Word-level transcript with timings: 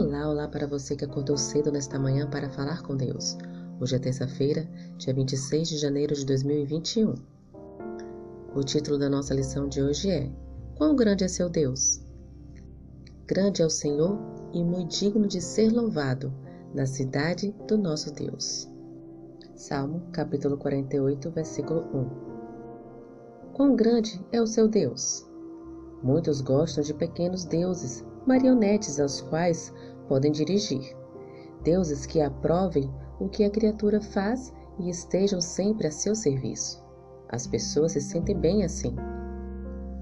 Olá, 0.00 0.28
olá 0.28 0.46
para 0.46 0.64
você 0.64 0.94
que 0.94 1.04
acordou 1.04 1.36
cedo 1.36 1.72
nesta 1.72 1.98
manhã 1.98 2.30
para 2.30 2.48
falar 2.48 2.82
com 2.82 2.96
Deus. 2.96 3.36
Hoje 3.80 3.96
é 3.96 3.98
terça-feira, 3.98 4.64
dia 4.96 5.12
26 5.12 5.70
de 5.70 5.76
janeiro 5.76 6.14
de 6.14 6.24
2021. 6.24 7.14
O 8.54 8.62
título 8.62 8.96
da 8.96 9.10
nossa 9.10 9.34
lição 9.34 9.68
de 9.68 9.82
hoje 9.82 10.08
é: 10.08 10.30
Quão 10.76 10.94
grande 10.94 11.24
é 11.24 11.28
seu 11.28 11.48
Deus? 11.48 12.00
Grande 13.26 13.60
é 13.60 13.66
o 13.66 13.70
Senhor 13.70 14.16
e 14.54 14.62
muito 14.62 14.96
digno 15.00 15.26
de 15.26 15.40
ser 15.40 15.72
louvado 15.72 16.32
na 16.72 16.86
cidade 16.86 17.52
do 17.66 17.76
nosso 17.76 18.14
Deus. 18.14 18.70
Salmo, 19.56 20.02
capítulo 20.12 20.56
48, 20.58 21.28
versículo 21.32 21.80
1. 21.92 23.52
Quão 23.52 23.74
grande 23.74 24.24
é 24.30 24.40
o 24.40 24.46
seu 24.46 24.68
Deus? 24.68 25.28
Muitos 26.04 26.40
gostam 26.40 26.84
de 26.84 26.94
pequenos 26.94 27.44
deuses 27.44 28.06
marionetes 28.28 29.00
aos 29.00 29.22
quais 29.22 29.72
podem 30.06 30.30
dirigir, 30.30 30.94
deuses 31.64 32.04
que 32.04 32.20
aprovem 32.20 32.92
o 33.18 33.26
que 33.26 33.42
a 33.42 33.50
criatura 33.50 34.02
faz 34.02 34.52
e 34.78 34.90
estejam 34.90 35.40
sempre 35.40 35.86
a 35.86 35.90
seu 35.90 36.14
serviço. 36.14 36.84
As 37.30 37.46
pessoas 37.46 37.92
se 37.92 38.00
sentem 38.02 38.38
bem 38.38 38.64
assim. 38.64 38.94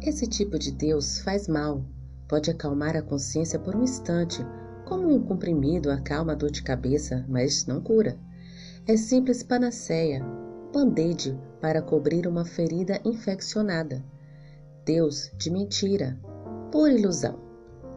Esse 0.00 0.26
tipo 0.26 0.56
de 0.56 0.70
Deus 0.70 1.18
faz 1.18 1.48
mal, 1.48 1.84
pode 2.28 2.48
acalmar 2.48 2.96
a 2.96 3.02
consciência 3.02 3.58
por 3.58 3.74
um 3.74 3.82
instante, 3.82 4.46
como 4.86 5.12
um 5.12 5.20
comprimido 5.20 5.90
acalma 5.90 6.32
a 6.32 6.36
dor 6.36 6.50
de 6.50 6.62
cabeça, 6.62 7.24
mas 7.28 7.66
não 7.66 7.80
cura. 7.80 8.16
É 8.86 8.96
simples 8.96 9.42
panaceia, 9.42 10.24
band-aid 10.72 11.38
para 11.60 11.82
cobrir 11.82 12.26
uma 12.26 12.44
ferida 12.44 13.00
infeccionada. 13.04 14.04
Deus 14.84 15.30
de 15.36 15.50
mentira, 15.50 16.18
por 16.72 16.90
ilusão 16.90 17.51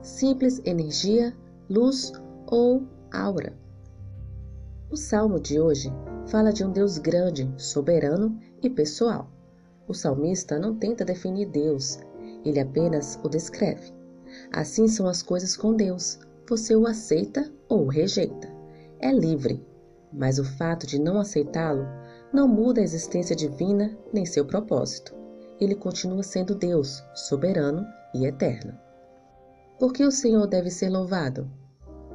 simples 0.06 0.62
energia, 0.64 1.36
luz 1.68 2.14
ou 2.46 2.84
aura. 3.12 3.58
O 4.92 4.96
salmo 4.96 5.40
de 5.40 5.60
hoje 5.60 5.92
fala 6.28 6.54
de 6.54 6.64
um 6.64 6.72
Deus 6.72 7.00
grande, 7.00 7.52
soberano 7.58 8.40
e 8.62 8.70
pessoal. 8.70 9.28
O 9.88 9.96
salmista 9.96 10.60
não 10.60 10.76
tenta 10.76 11.04
definir 11.04 11.48
Deus, 11.48 12.00
ele 12.46 12.60
apenas 12.60 13.20
o 13.24 13.30
descreve. 13.30 13.92
Assim 14.54 14.88
são 14.88 15.08
as 15.08 15.24
coisas 15.24 15.58
com 15.58 15.74
Deus. 15.74 16.20
Você 16.48 16.76
o 16.76 16.86
aceita 16.86 17.52
ou 17.68 17.86
o 17.86 17.90
rejeita. 17.90 18.48
É 19.00 19.12
livre, 19.12 19.66
mas 20.14 20.38
o 20.38 20.44
fato 20.44 20.86
de 20.86 21.00
não 21.00 21.20
aceitá-lo 21.20 21.84
não 22.32 22.48
muda 22.48 22.80
a 22.80 22.84
existência 22.84 23.36
divina 23.36 23.98
nem 24.14 24.24
seu 24.24 24.46
propósito. 24.46 25.16
Ele 25.60 25.74
continua 25.74 26.22
sendo 26.22 26.54
Deus, 26.54 27.04
soberano 27.16 27.84
e 28.14 28.28
eterno. 28.28 28.85
Por 29.78 29.92
que 29.92 30.06
o 30.06 30.12
Senhor 30.12 30.48
deve 30.48 30.72
ser 30.72 30.90
louvado? 30.90 31.52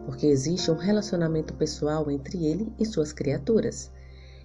Porque 0.07 0.27
existe 0.27 0.71
um 0.71 0.77
relacionamento 0.77 1.53
pessoal 1.53 2.11
entre 2.11 2.47
ele 2.47 2.73
e 2.79 2.87
suas 2.87 3.13
criaturas. 3.13 3.93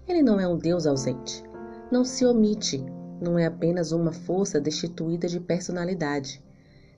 Ele 0.05 0.21
não 0.21 0.37
é 0.37 0.45
um 0.45 0.57
Deus 0.57 0.85
ausente, 0.85 1.41
não 1.89 2.03
se 2.03 2.25
omite, 2.25 2.85
não 3.21 3.39
é 3.39 3.45
apenas 3.45 3.93
uma 3.93 4.11
força 4.11 4.59
destituída 4.59 5.29
de 5.29 5.39
personalidade. 5.39 6.43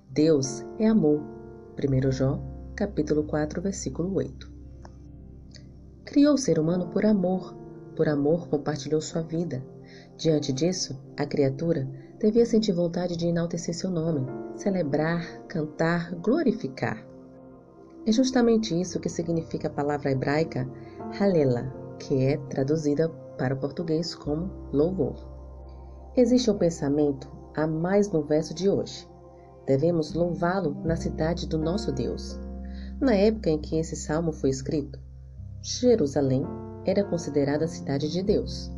Deus 0.09 0.65
é 0.79 0.87
amor. 0.87 1.21
1 1.77 2.11
João, 2.11 2.43
capítulo 2.75 3.23
4, 3.23 3.61
versículo 3.61 4.15
8. 4.15 4.51
Criou 6.03 6.33
o 6.33 6.37
ser 6.37 6.57
humano 6.57 6.87
por 6.87 7.05
amor, 7.05 7.55
por 7.95 8.09
amor 8.09 8.47
compartilhou 8.47 9.01
sua 9.01 9.21
vida. 9.21 9.63
Diante 10.17 10.51
disso, 10.51 10.99
a 11.15 11.27
criatura 11.27 11.87
devia 12.19 12.45
sentir 12.45 12.73
vontade 12.73 13.15
de 13.15 13.27
enaltecer 13.27 13.75
seu 13.75 13.91
nome, 13.91 14.25
celebrar, 14.55 15.23
cantar, 15.47 16.15
glorificar. 16.15 17.05
É 18.05 18.11
justamente 18.11 18.79
isso 18.79 18.99
que 18.99 19.09
significa 19.09 19.67
a 19.67 19.71
palavra 19.71 20.11
hebraica 20.11 20.67
halela, 21.19 21.71
que 21.99 22.25
é 22.25 22.37
traduzida 22.49 23.09
para 23.37 23.53
o 23.53 23.59
português 23.59 24.15
como 24.15 24.49
louvor. 24.71 25.15
Existe 26.15 26.49
um 26.49 26.57
pensamento 26.57 27.29
a 27.55 27.67
mais 27.67 28.11
no 28.11 28.23
verso 28.23 28.53
de 28.53 28.67
hoje. 28.67 29.07
Devemos 29.67 30.13
louvá-lo 30.13 30.75
na 30.83 30.95
cidade 30.95 31.47
do 31.47 31.57
nosso 31.57 31.91
Deus. 31.91 32.39
Na 32.99 33.13
época 33.13 33.49
em 33.49 33.59
que 33.59 33.77
esse 33.77 33.95
salmo 33.95 34.31
foi 34.31 34.49
escrito, 34.49 34.99
Jerusalém 35.61 36.43
era 36.85 37.03
considerada 37.03 37.65
a 37.65 37.67
cidade 37.67 38.11
de 38.11 38.23
Deus 38.23 38.71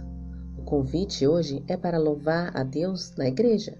convite 0.59 1.27
hoje 1.27 1.63
é 1.67 1.75
para 1.75 1.97
louvar 1.97 2.55
a 2.55 2.63
Deus 2.63 3.13
na 3.17 3.27
igreja. 3.27 3.77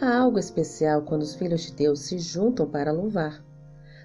Há 0.00 0.18
algo 0.18 0.38
especial 0.38 1.02
quando 1.02 1.22
os 1.22 1.34
filhos 1.34 1.62
de 1.62 1.72
Deus 1.72 2.00
se 2.00 2.18
juntam 2.18 2.68
para 2.68 2.92
louvar. 2.92 3.44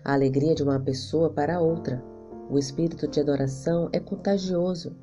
A 0.04 0.14
alegria 0.14 0.56
de 0.56 0.64
uma 0.64 0.80
pessoa 0.80 1.30
para 1.30 1.60
outra. 1.60 2.04
O 2.50 2.58
espírito 2.58 3.08
de 3.08 3.20
adoração 3.20 3.90
é 3.92 4.00
contagioso. 4.00 4.96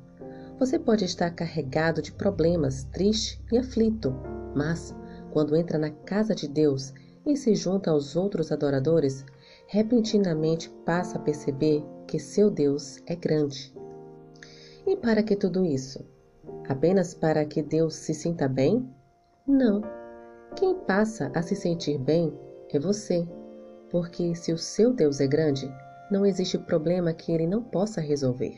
Você 0.59 0.79
pode 0.79 1.05
estar 1.05 1.29
carregado 1.31 2.01
de 2.01 2.11
problemas, 2.11 2.83
triste 2.85 3.39
e 3.51 3.57
aflito, 3.57 4.15
mas 4.55 4.95
quando 5.31 5.55
entra 5.55 5.77
na 5.77 5.91
casa 5.91 6.33
de 6.33 6.47
Deus 6.47 6.93
e 7.25 7.35
se 7.35 7.53
junta 7.53 7.91
aos 7.91 8.15
outros 8.15 8.51
adoradores, 8.51 9.23
repentinamente 9.67 10.69
passa 10.85 11.17
a 11.17 11.21
perceber 11.21 11.83
que 12.07 12.17
seu 12.17 12.49
Deus 12.49 12.97
é 13.05 13.15
grande. 13.15 13.73
E 14.85 14.95
para 14.95 15.21
que 15.21 15.35
tudo 15.35 15.65
isso? 15.65 16.03
Apenas 16.67 17.13
para 17.13 17.45
que 17.45 17.61
Deus 17.61 17.95
se 17.95 18.13
sinta 18.13 18.47
bem? 18.47 18.87
Não. 19.47 19.81
Quem 20.55 20.75
passa 20.75 21.31
a 21.33 21.41
se 21.41 21.55
sentir 21.55 21.97
bem 21.97 22.33
é 22.69 22.79
você, 22.79 23.27
porque 23.89 24.35
se 24.35 24.51
o 24.51 24.57
seu 24.57 24.93
Deus 24.93 25.19
é 25.19 25.27
grande, 25.27 25.71
não 26.11 26.25
existe 26.25 26.57
problema 26.57 27.13
que 27.13 27.31
ele 27.31 27.47
não 27.47 27.63
possa 27.63 28.01
resolver. 28.01 28.57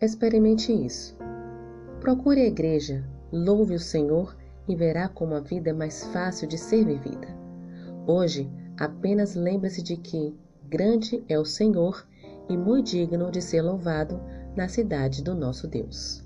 Experimente 0.00 0.72
isso. 0.72 1.16
Procure 2.00 2.40
a 2.42 2.46
igreja, 2.46 3.04
louve 3.32 3.74
o 3.74 3.80
Senhor 3.80 4.36
e 4.68 4.74
verá 4.74 5.08
como 5.08 5.34
a 5.34 5.40
vida 5.40 5.70
é 5.70 5.72
mais 5.72 6.04
fácil 6.06 6.46
de 6.46 6.58
ser 6.58 6.84
vivida. 6.84 7.28
Hoje, 8.06 8.50
apenas 8.78 9.34
lembre-se 9.34 9.82
de 9.82 9.96
que 9.96 10.34
grande 10.68 11.24
é 11.28 11.38
o 11.38 11.44
Senhor 11.44 12.06
e 12.48 12.56
muito 12.56 12.90
digno 12.90 13.30
de 13.30 13.40
ser 13.40 13.62
louvado 13.62 14.20
na 14.54 14.68
cidade 14.68 15.22
do 15.22 15.34
nosso 15.34 15.66
Deus. 15.66 16.25